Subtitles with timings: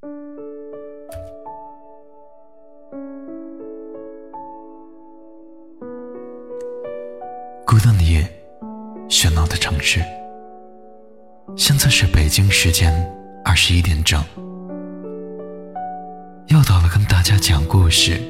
[0.00, 0.08] 孤
[7.84, 8.28] 单的夜，
[9.08, 10.00] 喧闹的城市。
[11.56, 12.92] 现在是北京时间
[13.44, 14.22] 二十一点整，
[16.48, 18.20] 又到了跟大家讲故事、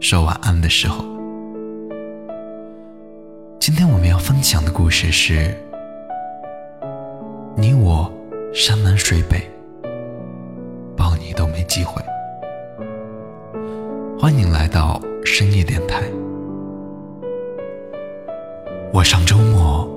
[0.00, 1.04] 说晚安的时候。
[3.60, 5.54] 今天我们要分享的故事是：
[7.56, 8.12] 你我
[8.52, 9.50] 山南水北，
[11.34, 12.02] 都没机会。
[14.18, 16.02] 欢迎来到深夜电台。
[18.92, 19.88] 我上周末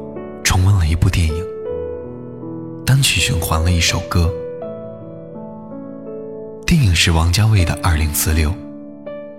[0.43, 1.45] 重温了一部电影，
[2.85, 4.29] 单曲循环了一首歌。
[6.65, 8.49] 电影是王家卫的《二零四六》，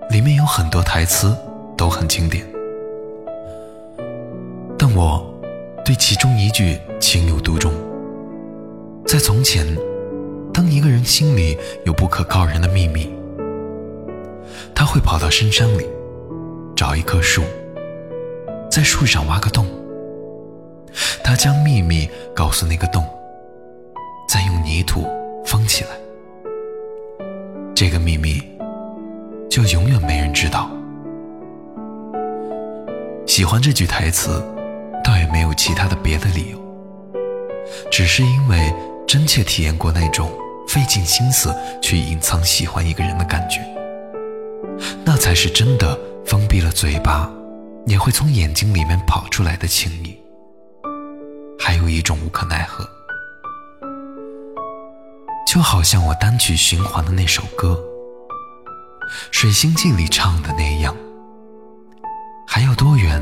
[0.09, 1.35] 里面有很多台词
[1.77, 2.43] 都很经典。
[4.77, 5.31] 但我
[5.85, 7.71] 对其中一句情有独钟。
[9.05, 9.67] 在从前，
[10.79, 13.13] 一个人心里有不可告人的秘密，
[14.73, 15.85] 他会跑到深山里，
[16.73, 17.43] 找一棵树，
[18.71, 19.65] 在树上挖个洞，
[21.21, 23.05] 他将秘密告诉那个洞，
[24.29, 25.05] 再用泥土
[25.45, 25.89] 封起来，
[27.75, 28.41] 这个秘密
[29.49, 30.71] 就永远没人知道。
[33.27, 34.41] 喜欢这句台词。
[35.03, 36.59] 倒也没有其他的别的理由，
[37.89, 38.71] 只是因为
[39.07, 40.29] 真切体验过那种
[40.69, 43.59] 费尽心思去隐藏喜欢一个人的感觉，
[45.03, 47.27] 那才是真的封闭了嘴巴，
[47.87, 50.15] 也会从眼睛里面跑出来的情谊。
[51.59, 52.87] 还有一种无可奈何，
[55.47, 57.69] 就好像我单曲循环的那首歌，
[59.31, 60.95] 《水星记》里唱的那样，
[62.47, 63.19] 还有多远？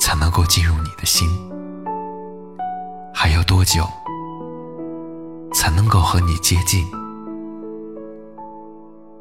[0.00, 1.28] 才能够进入你的心，
[3.14, 3.88] 还要多久
[5.68, 6.82] 才能够和你接近？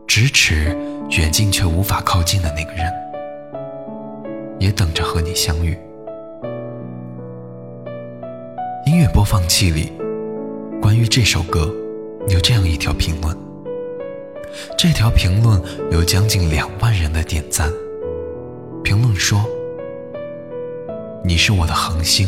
[0.08, 0.73] 咫尺
[1.09, 2.90] 远近却无法靠近的那个人，
[4.58, 5.78] 也等着和你相遇。
[8.86, 9.91] 音乐播放器里，
[10.81, 11.69] 关于这首歌
[12.30, 13.38] 有这样一条评论，
[14.78, 17.69] 这条评论有将近两万人的点赞。
[18.86, 19.44] 评论说。
[21.25, 22.25] 你是我的恒星，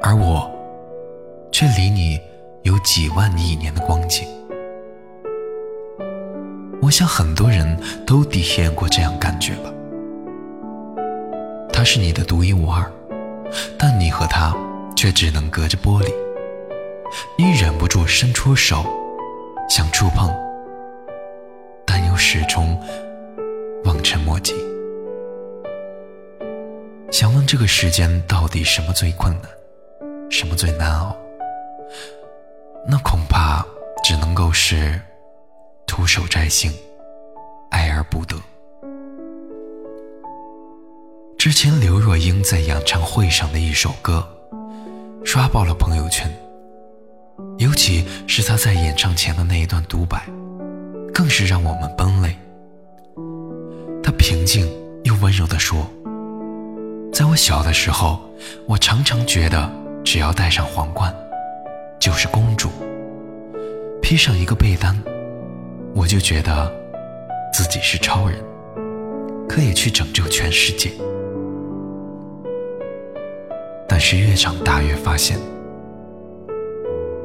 [0.00, 0.48] 而我
[1.50, 2.20] 却离你
[2.66, 4.26] 有几万亿年的光景。
[6.82, 9.72] 我想很多人都体验过这样感觉吧。
[11.72, 12.84] 他是你的独一无二，
[13.78, 14.52] 但你和他
[14.96, 16.12] 却只能隔着玻璃。
[17.38, 18.84] 你忍不住伸出手，
[19.70, 20.28] 想触碰，
[21.86, 22.76] 但又始终
[23.84, 24.52] 望尘莫及。
[27.12, 31.16] 想问这个世间到底什么最困难，什么最难熬？
[32.88, 33.64] 那恐怕
[34.04, 35.00] 只能够是
[35.86, 36.72] 徒手摘星，
[37.70, 38.36] 爱而不得。
[41.36, 44.26] 之前刘若英在演唱会上的一首歌，
[45.24, 46.32] 刷爆了朋友圈。
[47.58, 50.24] 尤其是她在演唱前的那一段独白，
[51.12, 52.36] 更是让我们崩泪。
[54.02, 54.64] 她平静
[55.04, 55.86] 又温柔地说。
[57.12, 58.20] 在我小的时候，
[58.66, 59.70] 我常常觉得，
[60.04, 61.14] 只要戴上皇冠，
[61.98, 62.68] 就是公主；
[64.00, 64.96] 披上一个被单，
[65.94, 66.72] 我就觉得
[67.52, 68.38] 自己是超人，
[69.48, 70.90] 可以去拯救全世界。
[73.88, 75.38] 但是越长大越发现，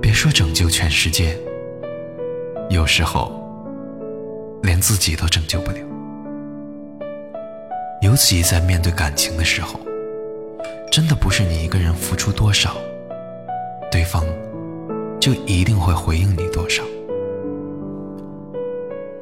[0.01, 1.37] 别说拯救全世界，
[2.69, 3.31] 有时候
[4.63, 5.77] 连自己都拯救不了。
[8.01, 9.79] 尤其在面对感情的时候，
[10.91, 12.75] 真的不是你一个人付出多少，
[13.91, 14.23] 对方
[15.21, 16.83] 就一定会回应你多少。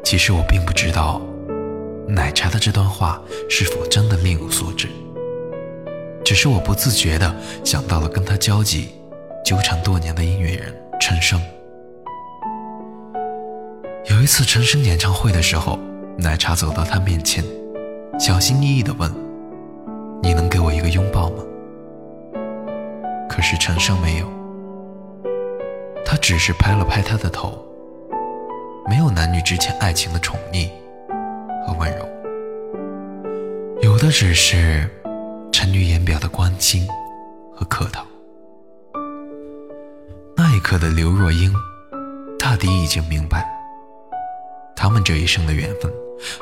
[0.04, 1.22] 其实我并不知道，
[2.08, 4.88] 奶茶的这段话是否真的另有所指，
[6.24, 8.90] 只是我不自觉的想到了跟他交集
[9.44, 11.40] 纠缠多年的音乐人陈升。
[14.10, 15.78] 有一次陈升演唱会的时候，
[16.18, 17.44] 奶茶走到他面前。
[18.18, 19.10] 小心翼翼地问
[20.24, 21.44] ：“你能给我一个拥抱吗？”
[23.30, 24.26] 可是陈升没有，
[26.12, 27.64] 他只是拍了拍他的头，
[28.90, 30.68] 没有男女之间爱情的宠溺
[31.64, 32.10] 和温柔，
[33.84, 34.90] 有的只是
[35.52, 36.88] 沉于言表的关心
[37.56, 38.04] 和客套。
[40.36, 41.54] 那一刻的刘若英，
[42.40, 43.48] 大抵已经明白，
[44.76, 45.94] 他们这一生的缘分，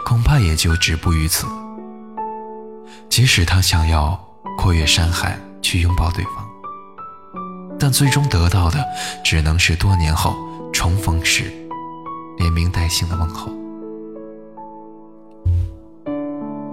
[0.05, 1.45] 恐怕也就止步于此。
[3.09, 4.17] 即使他想要
[4.57, 6.46] 跨越山海去拥抱对方，
[7.79, 8.83] 但最终得到的
[9.23, 10.35] 只能是多年后
[10.73, 11.51] 重逢时，
[12.37, 13.51] 连名带姓的问候。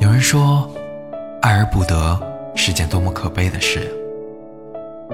[0.00, 0.68] 有人说，
[1.42, 2.20] 爱而不得
[2.54, 3.92] 是件多么可悲的事！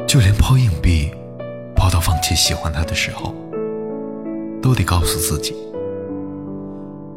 [0.06, 1.10] 就连抛硬币，
[1.74, 3.34] 抛到放弃喜欢他的时候，
[4.62, 5.56] 都得告诉自己，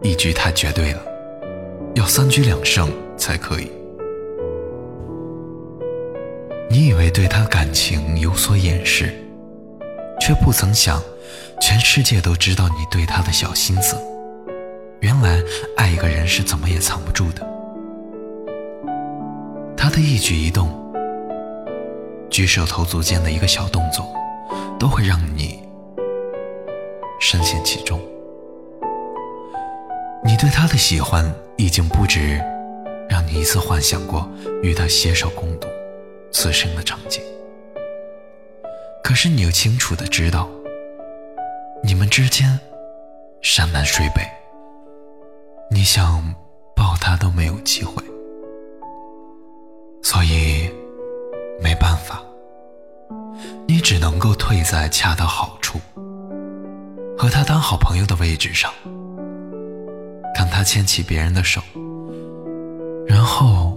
[0.01, 1.01] 一局太绝对了，
[1.95, 3.71] 要三局两胜才可以。
[6.73, 9.13] 你以为对他感情有所掩饰，
[10.19, 10.99] 却不曾想，
[11.61, 13.95] 全世界都知道你对他的小心思。
[14.99, 15.39] 原来
[15.77, 17.47] 爱一个人是怎么也藏不住的，
[19.77, 20.67] 他的一举一动，
[22.27, 24.11] 举手投足间的一个小动作，
[24.79, 25.61] 都会让你
[27.19, 28.01] 深陷其中。
[30.25, 32.41] 你对他的喜欢，已经不止
[33.07, 34.27] 让你一次幻想过
[34.63, 35.67] 与他携手共度。
[36.33, 37.21] 此生的场景，
[39.03, 40.49] 可是你又清楚的知道，
[41.83, 42.59] 你们之间
[43.41, 44.21] 山南水北，
[45.69, 46.33] 你想
[46.75, 48.03] 抱他都没有机会，
[50.01, 50.69] 所以
[51.61, 52.21] 没办法，
[53.67, 55.79] 你只能够退在恰到好处，
[57.15, 58.73] 和他当好朋友的位置上，
[60.35, 61.61] 看他牵起别人的手，
[63.07, 63.72] 然后。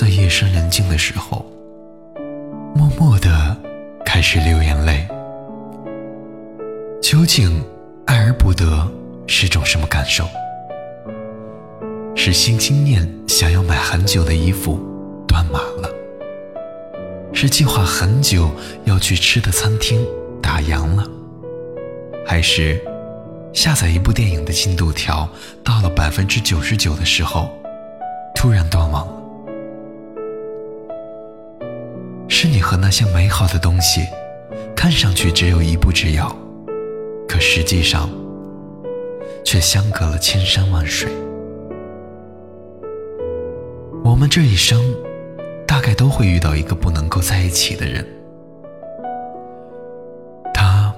[0.00, 1.44] 在夜深人静的时候，
[2.74, 3.54] 默默的
[4.02, 5.06] 开始流眼泪。
[7.02, 7.62] 究竟
[8.06, 8.90] 爱而不得
[9.26, 10.24] 是种什么感受？
[12.16, 14.80] 是心心念想要买很久的衣服
[15.28, 15.90] 断码了？
[17.34, 18.50] 是计划很久
[18.86, 20.02] 要去吃的餐厅
[20.40, 21.04] 打烊了？
[22.26, 22.82] 还是
[23.52, 25.28] 下载一部电影的进度条
[25.62, 27.50] 到了百分之九十九的时候，
[28.34, 29.06] 突然断网？
[32.42, 34.00] 是你和那些美好的东西，
[34.74, 36.34] 看上去只有一步之遥，
[37.28, 38.08] 可实际上
[39.44, 41.12] 却相隔了千山万水。
[44.02, 44.82] 我们这一生，
[45.66, 48.06] 大概都会遇到一个不能够在一起的人，
[50.54, 50.90] 他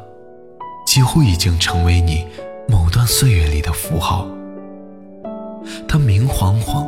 [0.87, 2.25] 几乎已经成为你
[2.69, 4.29] 某段岁月里的符号，
[5.89, 6.87] 他明晃晃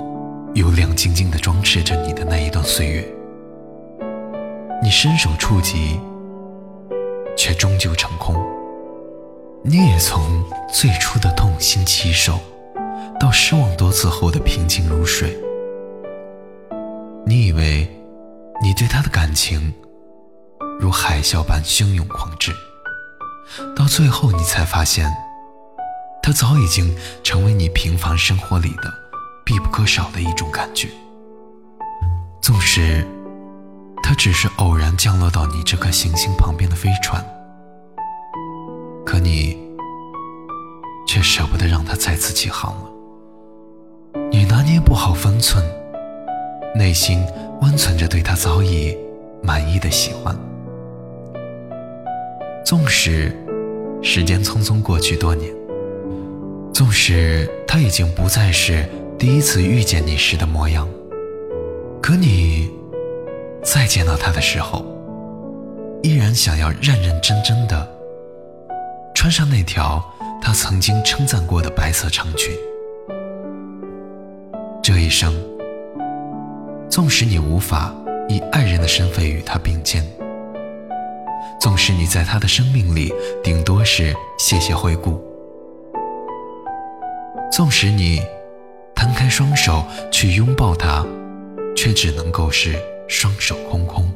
[0.55, 3.05] 又亮晶晶的装饰着你的那一段岁月。
[4.85, 5.99] 你伸手触及，
[7.35, 8.37] 却终究成空。
[9.63, 12.39] 你也从最初的痛心疾首，
[13.19, 15.35] 到失望多次后的平静如水。
[17.25, 17.89] 你以为
[18.63, 19.73] 你对他的感情
[20.79, 22.53] 如海啸般汹涌狂炽，
[23.75, 25.11] 到最后你才发现，
[26.23, 28.93] 他早已经成为你平凡生活里的
[29.47, 30.91] 必不可少的一种感觉。
[32.43, 33.03] 纵使。
[34.15, 37.25] 只是偶然降落到你这颗行星旁边的飞船，
[39.05, 39.57] 可你
[41.07, 42.91] 却舍不得让它再次起航了。
[44.31, 45.65] 你拿捏不好分寸，
[46.75, 47.23] 内心
[47.61, 48.97] 温存着对他早已
[49.43, 50.37] 满意的喜欢。
[52.65, 53.31] 纵使
[54.03, 55.55] 时间匆匆过去多年，
[56.73, 58.89] 纵使他已经不再是
[59.19, 60.89] 第一次遇见你时的模样，
[62.03, 62.74] 可你。
[63.65, 64.85] 再见到他的时候，
[66.03, 67.89] 依然想要认认真真的
[69.15, 70.05] 穿上那条
[70.41, 72.55] 他曾经称赞过的白色长裙。
[74.83, 75.35] 这一生，
[76.91, 77.93] 纵使你无法
[78.29, 80.07] 以爱人的身份与他并肩，
[81.59, 83.11] 纵使你在他的生命里
[83.43, 85.19] 顶多是谢谢惠顾，
[87.51, 88.21] 纵使你
[88.95, 91.05] 摊开双手去拥抱他，
[91.75, 92.79] 却只能够是。
[93.07, 94.11] 双手空空，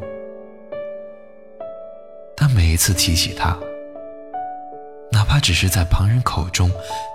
[2.37, 3.57] 但每一次提起他，
[5.13, 6.71] 哪怕只是在旁人口中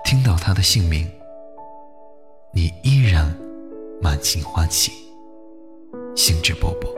[0.05, 1.09] 听到他的姓名，
[2.51, 3.35] 你依然
[4.01, 4.91] 满心欢喜，
[6.15, 6.93] 兴致勃勃。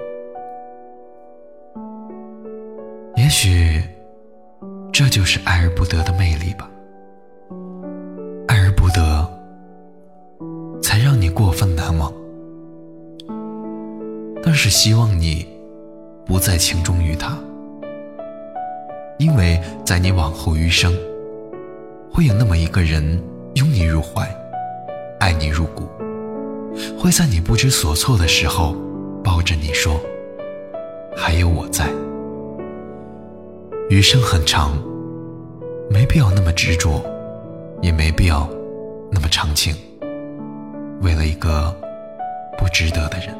[3.16, 3.82] 也许，
[4.92, 6.70] 这就是爱而不得的魅力吧。
[14.86, 15.44] 希望你
[16.28, 17.36] 不再情重于他，
[19.18, 20.94] 因为在你往后余生，
[22.14, 23.20] 会有那么一个人
[23.56, 24.30] 拥你入怀，
[25.20, 25.88] 爱你入骨，
[27.00, 28.76] 会在你不知所措的时候
[29.24, 30.00] 抱着你说
[31.18, 31.90] ：“还有我在。”
[33.90, 34.78] 余生很长，
[35.90, 37.04] 没必要那么执着，
[37.82, 38.48] 也没必要
[39.12, 39.76] 那么长情，
[41.02, 41.76] 为了一个
[42.56, 43.36] 不值得的人。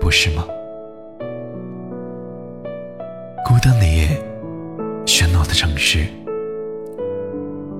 [0.00, 0.46] 不是吗？
[3.44, 4.08] 孤单的夜，
[5.04, 6.06] 喧闹的城市。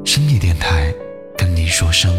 [0.05, 0.93] 深夜电台，
[1.37, 2.13] 跟你说声。